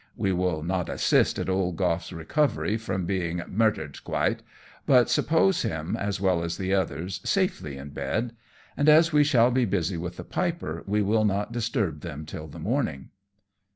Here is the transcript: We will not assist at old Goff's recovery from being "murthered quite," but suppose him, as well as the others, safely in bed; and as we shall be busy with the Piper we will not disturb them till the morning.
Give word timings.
We 0.17 0.33
will 0.33 0.63
not 0.63 0.89
assist 0.89 1.37
at 1.37 1.47
old 1.47 1.75
Goff's 1.77 2.11
recovery 2.11 2.75
from 2.75 3.05
being 3.05 3.43
"murthered 3.47 4.03
quite," 4.03 4.41
but 4.87 5.11
suppose 5.11 5.61
him, 5.61 5.95
as 5.95 6.19
well 6.19 6.41
as 6.43 6.57
the 6.57 6.73
others, 6.73 7.21
safely 7.23 7.77
in 7.77 7.89
bed; 7.89 8.33
and 8.75 8.89
as 8.89 9.13
we 9.13 9.23
shall 9.23 9.51
be 9.51 9.65
busy 9.65 9.97
with 9.97 10.17
the 10.17 10.23
Piper 10.23 10.83
we 10.87 11.03
will 11.03 11.23
not 11.23 11.51
disturb 11.51 11.99
them 12.01 12.25
till 12.25 12.47
the 12.47 12.57
morning. 12.57 13.09